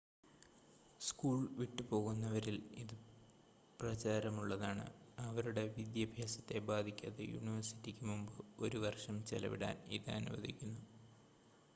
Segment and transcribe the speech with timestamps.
[1.01, 2.95] school വിട്ടുപോകുന്നവരിൽ ഇത്
[3.79, 4.85] പ്രചാരമുള്ളതാണ്
[5.25, 8.35] അവരുടെ വിദ്യാഭ്യാസത്തെ ബാധിക്കാതെ യൂണിവേഴ്സിറ്റിക്ക് മുമ്പ്
[8.59, 10.81] ഒരു വർഷം ചെലവിടാൻ ഇത് അനുവദിക്കുന്നു